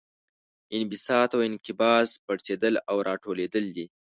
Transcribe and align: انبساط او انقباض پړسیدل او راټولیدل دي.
انبساط 0.77 1.29
او 1.35 1.41
انقباض 1.49 2.07
پړسیدل 2.25 2.75
او 2.89 2.95
راټولیدل 3.09 3.65
دي. 3.75 3.85